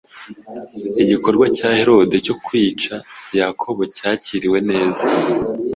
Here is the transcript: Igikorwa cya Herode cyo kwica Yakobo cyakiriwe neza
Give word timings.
Igikorwa 1.03 1.45
cya 1.57 1.69
Herode 1.79 2.15
cyo 2.25 2.35
kwica 2.45 2.95
Yakobo 3.39 3.81
cyakiriwe 3.95 4.59
neza 4.69 5.03